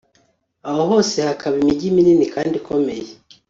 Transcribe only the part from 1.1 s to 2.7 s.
hakaba imigi minini kandi